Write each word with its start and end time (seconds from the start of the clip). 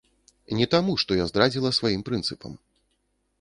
Не 0.59 0.67
таму, 0.73 0.95
што 1.03 1.17
я 1.19 1.27
здрадзіла 1.33 1.71
сваім 1.79 2.01
прынцыпам. 2.09 2.57